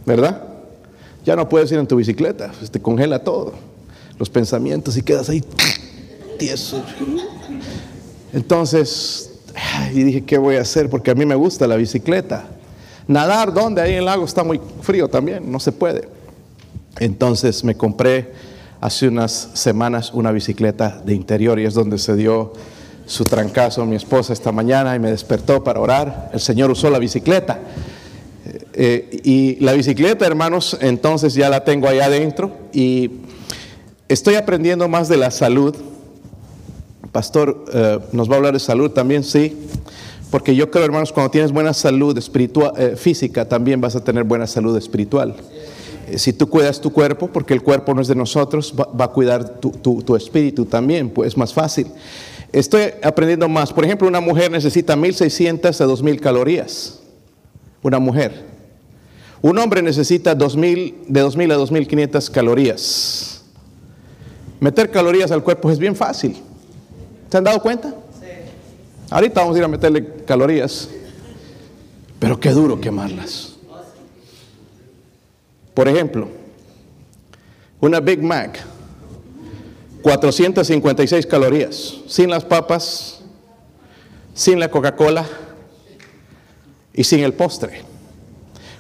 [0.06, 0.42] ¿Verdad?
[1.26, 3.54] Ya no puedes ir en tu bicicleta, pues, te congela todo.
[4.20, 5.44] Los pensamientos y quedas ahí
[6.38, 6.84] tieso.
[8.34, 9.32] Entonces,
[9.94, 10.90] y dije, ¿qué voy a hacer?
[10.90, 12.46] Porque a mí me gusta la bicicleta.
[13.08, 13.82] Nadar, ¿dónde?
[13.82, 16.08] Ahí en el lago está muy frío también, no se puede.
[17.00, 18.32] Entonces me compré
[18.80, 22.54] hace unas semanas una bicicleta de interior y es donde se dio
[23.06, 26.30] su trancazo mi esposa esta mañana y me despertó para orar.
[26.34, 27.60] El Señor usó la bicicleta.
[28.74, 33.12] Eh, y la bicicleta, hermanos, entonces ya la tengo ahí adentro y
[34.08, 35.76] estoy aprendiendo más de la salud.
[37.12, 39.24] Pastor, eh, ¿nos va a hablar de salud también?
[39.24, 39.58] Sí.
[40.34, 44.24] Porque yo creo, hermanos, cuando tienes buena salud espiritual, eh, física, también vas a tener
[44.24, 45.36] buena salud espiritual.
[46.08, 49.08] Eh, si tú cuidas tu cuerpo, porque el cuerpo no es de nosotros, va, a
[49.10, 51.86] cuidar tu, espíritu también, pues es más fácil.
[52.52, 53.72] Estoy aprendiendo más.
[53.72, 57.00] Por ejemplo, una mujer necesita 1600 a 2000 calorías.
[57.84, 58.44] Una mujer.
[59.40, 63.44] Un hombre necesita 2000, de 2000 a 2500 calorías.
[64.60, 66.42] Meter calorías al cuerpo es bien fácil.
[67.30, 67.94] ¿Se han dado cuenta?
[69.14, 70.90] Ahorita vamos a ir a meterle calorías,
[72.18, 73.54] pero qué duro quemarlas.
[75.76, 76.30] Por ejemplo,
[77.80, 78.58] una Big Mac,
[80.02, 83.22] 456 calorías, sin las papas,
[84.34, 85.28] sin la Coca-Cola
[86.92, 87.82] y sin el postre.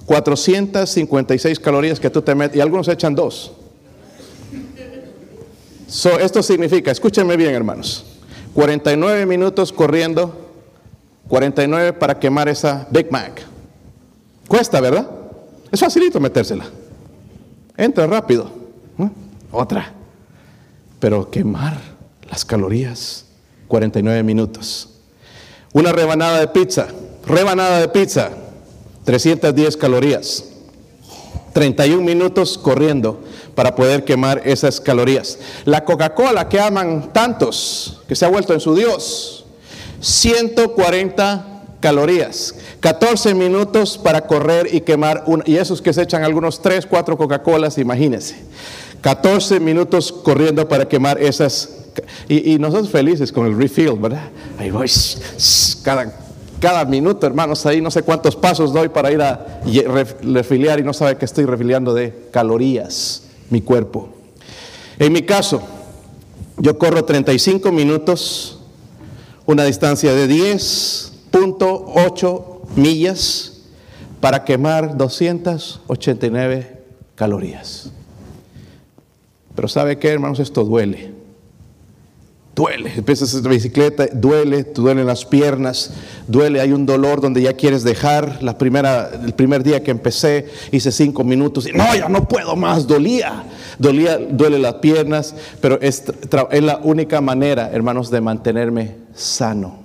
[0.07, 3.51] 456 calorías que tú te metes, y algunos echan dos.
[6.19, 8.12] esto significa, escúchenme bien hermanos,
[8.53, 10.51] 49 minutos corriendo,
[11.27, 13.41] 49 para quemar esa Big Mac.
[14.47, 15.09] Cuesta, ¿verdad?
[15.71, 16.65] Es facilito metérsela.
[17.75, 18.49] Entra rápido.
[19.51, 19.93] Otra.
[20.99, 21.77] Pero quemar
[22.29, 23.25] las calorías,
[23.67, 24.89] 49 minutos.
[25.73, 26.87] Una rebanada de pizza,
[27.25, 28.29] rebanada de pizza,
[29.03, 30.45] 310 calorías.
[31.53, 33.23] 31 minutos corriendo
[33.55, 35.39] para poder quemar esas calorías.
[35.65, 39.45] La Coca-Cola que aman tantos, que se ha vuelto en su Dios,
[40.01, 41.45] 140
[41.79, 47.17] calorías, 14 minutos para correr y quemar, y esos que se echan algunos 3, 4
[47.17, 48.35] Coca-Colas, imagínense.
[49.01, 51.69] 14 minutos corriendo para quemar esas,
[52.27, 54.29] y, y nosotros felices con el refill, ¿verdad?
[54.57, 54.89] Ahí voy,
[55.83, 56.23] cada
[56.59, 59.61] cada minuto, hermanos, ahí no sé cuántos pasos doy para ir a
[60.21, 64.09] refiliar y no sabe que estoy refiliando de calorías mi cuerpo.
[64.99, 65.61] En mi caso,
[66.57, 68.59] yo corro 35 minutos,
[69.45, 72.43] una distancia de 10.8
[72.75, 73.61] millas
[74.19, 76.83] para quemar 289
[77.15, 77.91] calorías.
[79.55, 80.39] Pero ¿sabe qué, hermanos?
[80.39, 81.12] Esto duele.
[82.55, 85.91] Duele, empiezas la bicicleta, duele, te duelen las piernas,
[86.27, 88.43] duele, hay un dolor donde ya quieres dejar.
[88.43, 92.55] La primera, el primer día que empecé hice cinco minutos y no, ya no puedo
[92.55, 93.43] más, dolía,
[93.79, 96.03] dolía, duele las piernas, pero es,
[96.51, 99.79] es la única manera, hermanos, de mantenerme sano.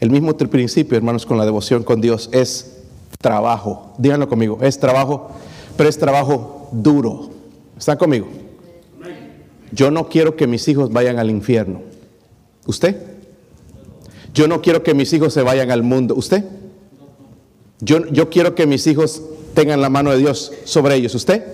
[0.00, 2.78] El mismo principio, hermanos, con la devoción con Dios es
[3.20, 3.94] trabajo.
[3.96, 5.30] Díganlo conmigo, es trabajo,
[5.76, 7.30] pero es trabajo duro.
[7.78, 8.49] ¿Están conmigo?
[9.72, 11.82] Yo no quiero que mis hijos vayan al infierno.
[12.66, 12.96] ¿Usted?
[14.34, 16.14] Yo no quiero que mis hijos se vayan al mundo.
[16.14, 16.44] ¿Usted?
[17.80, 19.22] Yo, yo quiero que mis hijos
[19.54, 21.14] tengan la mano de Dios sobre ellos.
[21.14, 21.44] ¿Usted?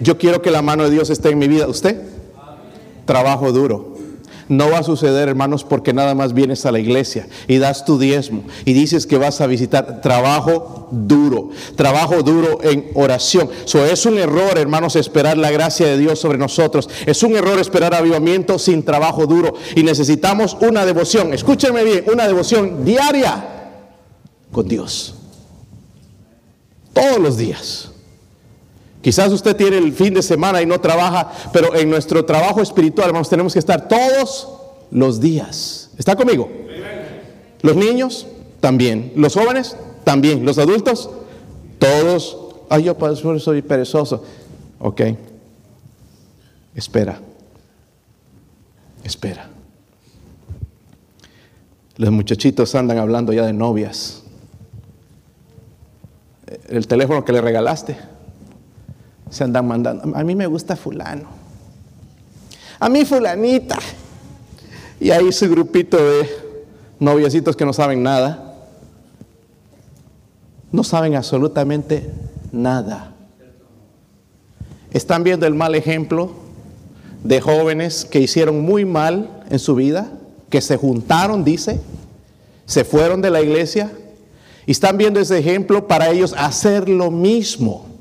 [0.00, 1.66] Yo quiero que la mano de Dios esté en mi vida.
[1.66, 2.02] ¿Usted?
[3.04, 3.95] Trabajo duro.
[4.48, 7.98] No va a suceder, hermanos, porque nada más vienes a la iglesia y das tu
[7.98, 13.50] diezmo y dices que vas a visitar trabajo duro, trabajo duro en oración.
[13.64, 16.88] So, es un error, hermanos, esperar la gracia de Dios sobre nosotros.
[17.06, 21.34] Es un error esperar avivamiento sin trabajo duro y necesitamos una devoción.
[21.34, 23.72] Escúchenme bien, una devoción diaria
[24.52, 25.14] con Dios.
[26.92, 27.90] Todos los días.
[29.06, 33.06] Quizás usted tiene el fin de semana y no trabaja, pero en nuestro trabajo espiritual,
[33.06, 34.48] hermanos, tenemos que estar todos
[34.90, 35.90] los días.
[35.96, 36.50] ¿Está conmigo?
[37.62, 38.26] Los niños
[38.58, 39.12] también.
[39.14, 40.44] Los jóvenes también.
[40.44, 41.08] Los adultos,
[41.78, 42.36] todos.
[42.68, 42.96] Ay, yo
[43.38, 44.24] soy perezoso.
[44.80, 45.02] Ok.
[46.74, 47.20] Espera.
[49.04, 49.50] Espera.
[51.96, 54.24] Los muchachitos andan hablando ya de novias.
[56.68, 58.15] El teléfono que le regalaste
[59.30, 60.16] se andan mandando.
[60.16, 61.28] A mí me gusta fulano.
[62.78, 63.78] A mí fulanita.
[65.00, 66.28] Y ahí su grupito de
[66.98, 68.54] noviecitos que no saben nada.
[70.72, 72.10] No saben absolutamente
[72.52, 73.12] nada.
[74.90, 76.30] Están viendo el mal ejemplo
[77.22, 80.10] de jóvenes que hicieron muy mal en su vida,
[80.48, 81.80] que se juntaron, dice,
[82.66, 83.90] se fueron de la iglesia
[84.64, 87.95] y están viendo ese ejemplo para ellos hacer lo mismo.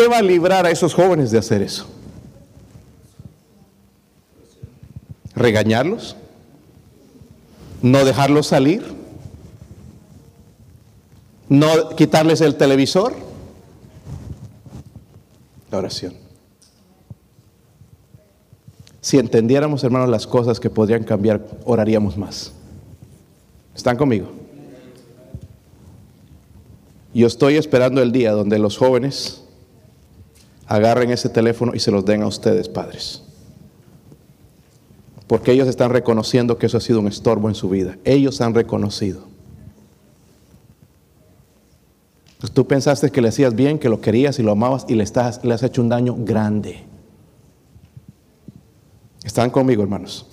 [0.00, 1.86] ¿Qué va a librar a esos jóvenes de hacer eso?
[5.34, 6.16] ¿Regañarlos?
[7.82, 8.82] ¿No dejarlos salir?
[11.50, 13.12] ¿No quitarles el televisor?
[15.70, 16.14] La oración.
[19.02, 22.54] Si entendiéramos, hermanos, las cosas que podrían cambiar, oraríamos más.
[23.76, 24.30] ¿Están conmigo?
[27.12, 29.42] Yo estoy esperando el día donde los jóvenes
[30.70, 33.22] agarren ese teléfono y se los den a ustedes, padres.
[35.26, 37.98] Porque ellos están reconociendo que eso ha sido un estorbo en su vida.
[38.04, 39.24] Ellos han reconocido.
[42.54, 45.44] Tú pensaste que le hacías bien, que lo querías y lo amabas y le, estás,
[45.44, 46.84] le has hecho un daño grande.
[49.24, 50.26] ¿Están conmigo, hermanos?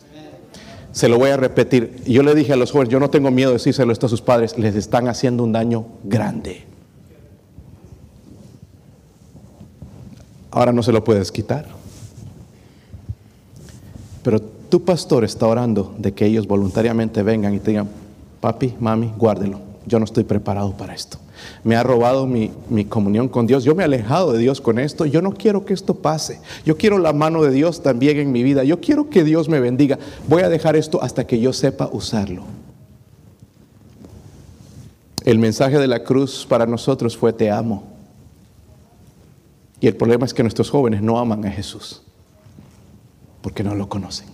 [0.92, 2.04] Se lo voy a repetir.
[2.06, 4.22] Yo le dije a los jóvenes, yo no tengo miedo de decírselo esto a sus
[4.22, 6.67] padres, les están haciendo un daño grande.
[10.58, 11.68] Ahora no se lo puedes quitar.
[14.24, 17.88] Pero tu pastor está orando de que ellos voluntariamente vengan y te digan,
[18.42, 19.60] papi, mami, guárdelo.
[19.86, 21.20] Yo no estoy preparado para esto.
[21.64, 23.66] Me ha robado mi, mi, comunión con Dios.
[23.66, 25.06] Yo me he alejado de Dios con esto.
[25.06, 26.42] Yo no quiero que esto pase.
[26.66, 28.64] Yo quiero la mano de Dios también en mi vida.
[28.64, 30.00] Yo quiero que Dios me bendiga.
[30.28, 32.42] Voy a dejar esto hasta que yo sepa usarlo.
[35.24, 37.97] El mensaje de la cruz para nosotros fue te amo.
[39.80, 42.02] Y el problema es que nuestros jóvenes no aman a Jesús
[43.42, 44.28] porque no lo conocen.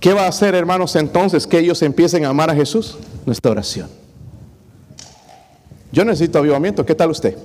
[0.00, 2.96] ¿Qué va a hacer, hermanos, entonces que ellos empiecen a amar a Jesús?
[3.26, 3.88] Nuestra oración.
[5.92, 6.86] Yo necesito avivamiento.
[6.86, 7.36] ¿Qué tal usted?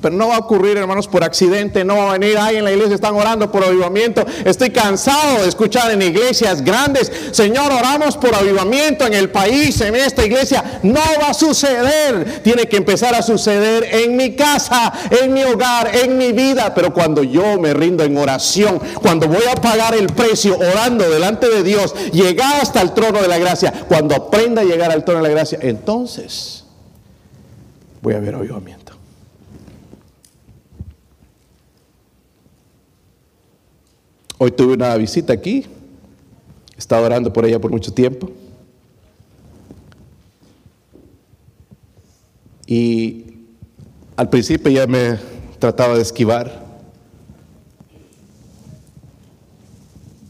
[0.00, 2.70] Pero no va a ocurrir, hermanos, por accidente, no va a venir ahí en la
[2.70, 4.24] iglesia, están orando por avivamiento.
[4.44, 9.96] Estoy cansado de escuchar en iglesias grandes, Señor, oramos por avivamiento en el país, en
[9.96, 10.80] esta iglesia.
[10.84, 12.42] No va a suceder.
[12.44, 16.72] Tiene que empezar a suceder en mi casa, en mi hogar, en mi vida.
[16.74, 21.48] Pero cuando yo me rindo en oración, cuando voy a pagar el precio orando delante
[21.48, 25.22] de Dios, llegar hasta el trono de la gracia, cuando aprenda a llegar al trono
[25.22, 26.64] de la gracia, entonces
[28.00, 28.87] voy a ver avivamiento.
[34.40, 35.66] Hoy tuve una visita aquí,
[36.76, 38.30] he estado orando por ella por mucho tiempo.
[42.64, 43.24] Y
[44.16, 45.18] al principio ya me
[45.58, 46.66] trataba de esquivar,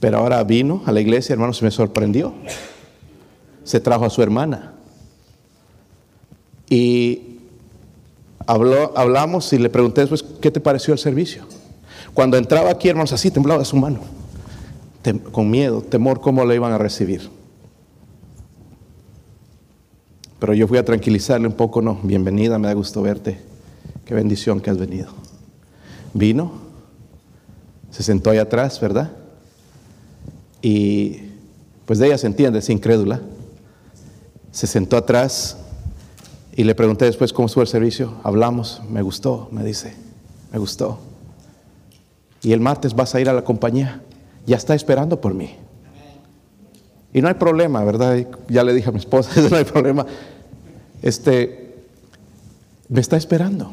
[0.01, 2.33] pero ahora vino a la iglesia, hermano, se me sorprendió.
[3.65, 4.73] Se trajo a su hermana.
[6.71, 7.41] Y
[8.47, 11.45] habló, hablamos y le pregunté después, ¿qué te pareció el servicio?
[12.19, 14.01] Cuando entraba aquí, hermanos, así temblaba su mano,
[15.31, 17.31] con miedo, temor, cómo le iban a recibir.
[20.41, 23.39] Pero yo fui a tranquilizarle un poco, no, bienvenida, me da gusto verte,
[24.05, 25.11] qué bendición que has venido.
[26.13, 26.51] Vino,
[27.93, 29.13] se sentó ahí atrás, ¿verdad?
[30.61, 31.21] Y
[31.87, 33.21] pues de ella se entiende, es incrédula.
[34.51, 35.57] Se sentó atrás
[36.57, 38.15] y le pregunté después cómo estuvo el servicio.
[38.25, 39.95] Hablamos, me gustó, me dice,
[40.51, 40.99] me gustó.
[42.43, 44.03] Y el martes vas a ir a la compañía,
[44.47, 45.57] ya está esperando por mí.
[47.13, 48.27] Y no hay problema, ¿verdad?
[48.49, 50.07] Ya le dije a mi esposa, no hay problema.
[51.03, 51.75] Este,
[52.89, 53.73] me está esperando.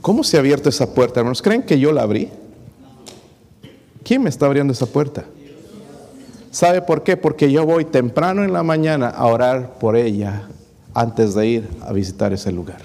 [0.00, 1.42] ¿Cómo se ha abierto esa puerta, hermanos?
[1.42, 2.30] ¿Creen que yo la abrí?
[4.04, 5.24] ¿Quién me está abriendo esa puerta?
[6.50, 7.16] ¿Sabe por qué?
[7.16, 10.48] Porque yo voy temprano en la mañana a orar por ella
[10.94, 12.80] antes de ir a visitar ese lugar.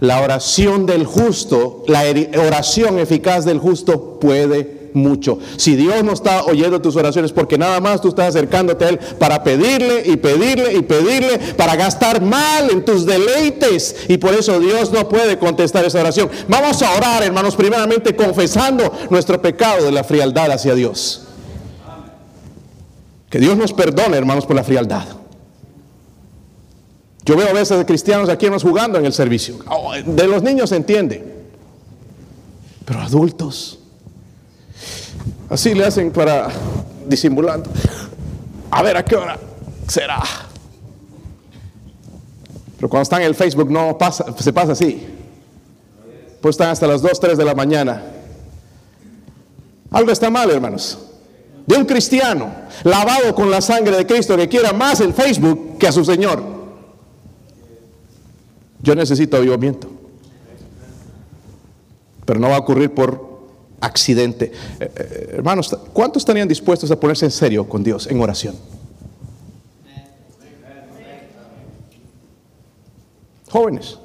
[0.00, 2.02] La oración del justo, la
[2.46, 5.38] oración eficaz del justo puede mucho.
[5.56, 8.98] Si Dios no está oyendo tus oraciones, porque nada más tú estás acercándote a Él
[9.18, 13.96] para pedirle y pedirle y pedirle, para gastar mal en tus deleites.
[14.08, 16.30] Y por eso Dios no puede contestar esa oración.
[16.48, 21.26] Vamos a orar, hermanos, primeramente confesando nuestro pecado de la frialdad hacia Dios.
[23.28, 25.19] Que Dios nos perdone, hermanos, por la frialdad.
[27.24, 29.56] Yo veo a veces cristianos aquí nos jugando en el servicio.
[29.68, 31.24] Oh, de los niños se entiende.
[32.84, 33.80] Pero adultos,
[35.50, 36.48] Así le hacen para
[37.06, 37.68] disimulando.
[38.70, 39.36] A ver a qué hora
[39.88, 40.22] será.
[42.76, 45.08] Pero cuando están en el Facebook no pasa, se pasa así.
[46.40, 48.00] Pues están hasta las 2, 3 de la mañana.
[49.90, 50.98] Algo está mal, hermanos.
[51.66, 52.52] De un cristiano
[52.84, 56.59] lavado con la sangre de Cristo que quiera más el Facebook que a su Señor.
[58.82, 59.88] Yo necesito avivamiento.
[62.24, 63.30] Pero no va a ocurrir por
[63.80, 64.52] accidente.
[64.78, 68.54] Eh, eh, hermanos, ¿cuántos estarían dispuestos a ponerse en serio con Dios en oración?
[73.50, 73.98] Jóvenes,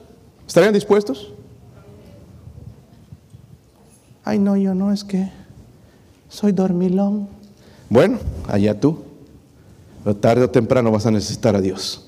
[0.47, 1.31] ¿estarían dispuestos?
[4.23, 5.29] Ay, no, yo no, es que
[6.29, 7.29] soy dormilón.
[7.89, 8.17] Bueno,
[8.47, 9.03] allá tú.
[10.19, 12.04] Tarde o temprano vas a necesitar a Dios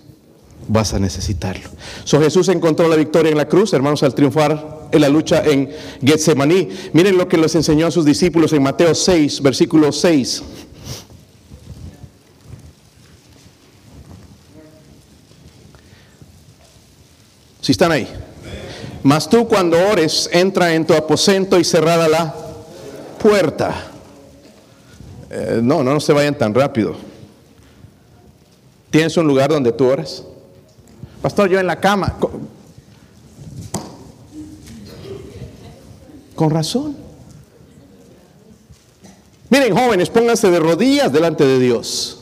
[0.68, 1.70] vas a necesitarlo.
[2.06, 5.70] Jesús encontró la victoria en la cruz, hermanos, al triunfar en la lucha en
[6.04, 6.70] Getsemaní.
[6.94, 10.44] Miren lo que les enseñó a sus discípulos en Mateo 6, versículo 6.
[17.62, 18.08] Si están ahí.
[19.04, 22.34] Mas tú cuando ores, entra en tu aposento y cerrada la
[23.22, 23.92] puerta.
[25.30, 26.96] Eh, no, no se vayan tan rápido.
[28.90, 30.24] ¿Tienes un lugar donde tú oras?
[31.22, 32.16] Pastor, yo en la cama.
[36.36, 36.96] Con, razón.
[39.50, 42.22] Miren, jóvenes, pónganse de rodillas delante de Dios.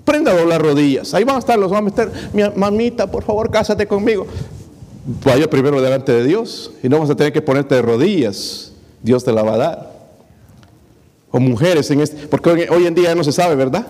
[0.00, 1.12] Aprenda a doblar rodillas.
[1.12, 2.10] Ahí van a estar los estar.
[2.32, 4.26] Mi mamita, por favor, cásate conmigo.
[5.24, 8.72] Vaya primero delante de Dios y no vas a tener que ponerte de rodillas.
[9.02, 9.94] Dios te la va a dar.
[11.30, 13.86] O mujeres en este, porque hoy en día no se sabe, ¿verdad?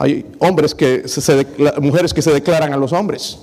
[0.00, 1.46] Hay hombres que se,
[1.78, 3.38] mujeres que se declaran a los hombres.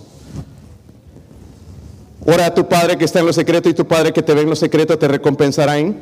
[2.25, 4.41] Ora a tu Padre que está en lo secreto y tu Padre que te ve
[4.41, 5.95] en lo secreto te recompensará en.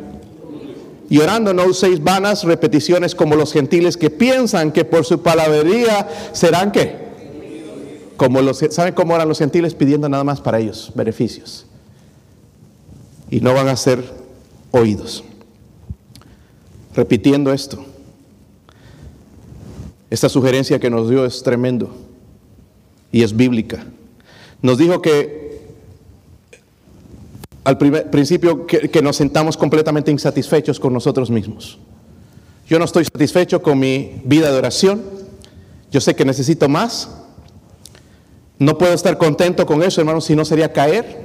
[1.10, 6.08] Y orando no uséis vanas repeticiones como los gentiles que piensan que por su palabrería
[6.32, 7.04] serán qué.
[8.16, 11.66] Como los, ¿Saben cómo eran los gentiles pidiendo nada más para ellos beneficios?
[13.30, 14.02] Y no van a ser
[14.72, 15.26] oídos.
[16.96, 17.86] Repitiendo esto.
[20.16, 21.94] Esta sugerencia que nos dio es tremendo
[23.12, 23.86] y es bíblica.
[24.62, 25.60] Nos dijo que
[27.66, 31.80] al primer, principio que, que nos sentamos completamente insatisfechos con nosotros mismos.
[32.66, 35.02] Yo no estoy satisfecho con mi vida de oración.
[35.92, 37.10] Yo sé que necesito más.
[38.58, 41.25] No puedo estar contento con eso, hermanos, si no sería caer.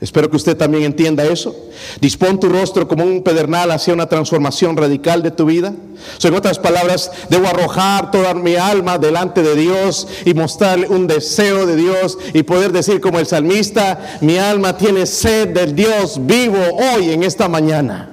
[0.00, 1.56] Espero que usted también entienda eso.
[2.00, 5.74] Dispón tu rostro como un pedernal hacia una transformación radical de tu vida.
[6.22, 11.66] en otras palabras, debo arrojar toda mi alma delante de Dios y mostrarle un deseo
[11.66, 16.58] de Dios y poder decir como el salmista, mi alma tiene sed del Dios vivo
[16.94, 18.10] hoy en esta mañana.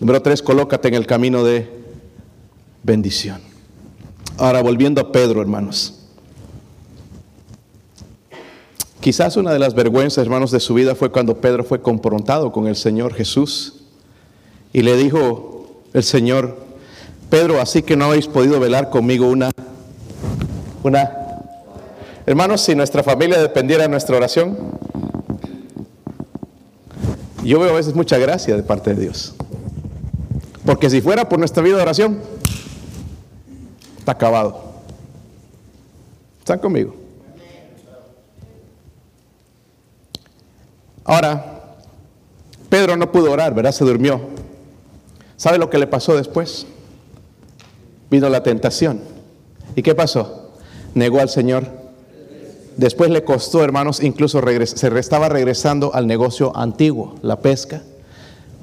[0.00, 1.70] Número tres, colócate en el camino de
[2.82, 3.40] bendición.
[4.36, 5.97] Ahora, volviendo a Pedro, hermanos.
[9.00, 12.66] Quizás una de las vergüenzas, hermanos, de su vida fue cuando Pedro fue confrontado con
[12.66, 13.74] el Señor Jesús
[14.72, 16.56] y le dijo el Señor,
[17.30, 19.50] Pedro, así que no habéis podido velar conmigo una,
[20.82, 21.12] una,
[22.26, 24.58] Hermanos, si nuestra familia dependiera de nuestra oración,
[27.44, 29.34] yo veo a veces mucha gracia de parte de Dios.
[30.66, 32.18] Porque si fuera por nuestra vida de oración,
[33.98, 34.62] está acabado.
[36.40, 37.07] ¿Están conmigo?
[41.08, 41.42] Ahora,
[42.68, 43.72] Pedro no pudo orar, ¿verdad?
[43.72, 44.20] Se durmió.
[45.38, 46.66] ¿Sabe lo que le pasó después?
[48.10, 49.00] Vino la tentación.
[49.74, 50.50] ¿Y qué pasó?
[50.92, 51.66] Negó al Señor.
[52.76, 57.80] Después le costó, hermanos, incluso se estaba regresando al negocio antiguo, la pesca,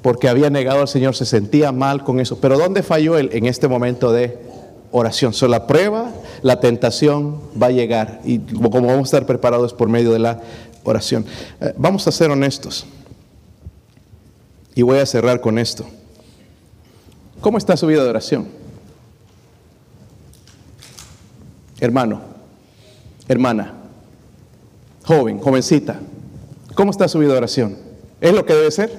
[0.00, 2.38] porque había negado al Señor, se sentía mal con eso.
[2.40, 4.38] Pero ¿dónde falló él en este momento de
[4.92, 5.32] oración?
[5.32, 9.88] So, la prueba, la tentación va a llegar y como vamos a estar preparados por
[9.88, 10.40] medio de la
[10.86, 11.24] oración.
[11.60, 12.86] Eh, vamos a ser honestos.
[14.74, 15.86] Y voy a cerrar con esto.
[17.40, 18.48] ¿Cómo está su vida de oración?
[21.78, 22.22] Hermano,
[23.28, 23.74] hermana,
[25.04, 26.00] joven, jovencita,
[26.74, 27.76] ¿cómo está su vida de oración?
[28.20, 28.90] ¿Es lo que debe ser?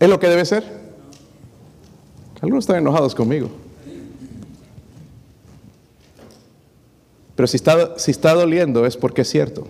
[0.00, 0.64] ¿Es lo que debe ser?
[2.40, 3.48] Algunos están enojados conmigo.
[7.36, 9.68] Pero si está, si está doliendo es porque es cierto.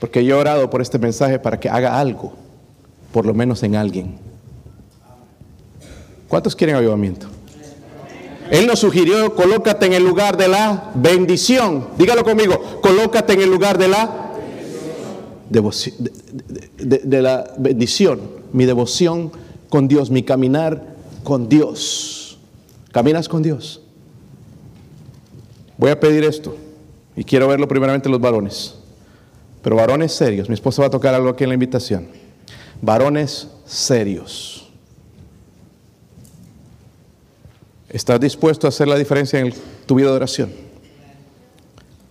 [0.00, 2.34] Porque yo he orado por este mensaje para que haga algo,
[3.12, 4.18] por lo menos en alguien.
[6.28, 7.28] ¿Cuántos quieren avivamiento?
[8.50, 11.88] Él nos sugirió, colócate en el lugar de la bendición.
[11.98, 14.32] Dígalo conmigo, colócate en el lugar de la
[15.50, 15.94] devoción,
[16.78, 18.20] de, la bendición,
[18.52, 19.32] mi devoción
[19.68, 20.94] con Dios, mi caminar
[21.24, 22.38] con Dios.
[22.92, 23.82] ¿Caminas con Dios?
[25.76, 26.56] Voy a pedir esto
[27.16, 28.74] y quiero verlo primeramente los varones.
[29.66, 32.06] Pero varones serios, mi esposa va a tocar algo aquí en la invitación.
[32.80, 34.68] Varones serios.
[37.88, 39.52] ¿Estás dispuesto a hacer la diferencia en
[39.84, 40.52] tu vida de oración?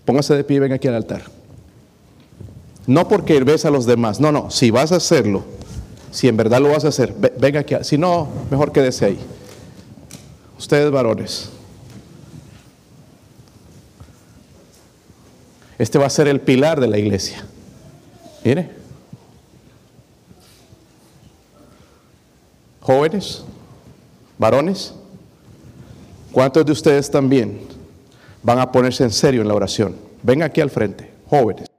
[0.03, 1.21] Póngase de pie y ven aquí al altar.
[2.87, 5.45] No porque ves a los demás, no, no, si vas a hacerlo,
[6.11, 7.75] si en verdad lo vas a hacer, venga aquí.
[7.83, 9.19] Si no, mejor quédese ahí.
[10.59, 11.54] Ustedes varones.
[15.77, 17.45] Este va a ser el pilar de la iglesia.
[18.43, 18.69] Mire.
[22.81, 23.43] Jóvenes,
[24.37, 24.93] varones,
[26.31, 27.61] ¿cuántos de ustedes también
[28.43, 29.95] van a ponerse en serio en la oración?
[30.21, 31.74] Ven aquí al frente, jóvenes.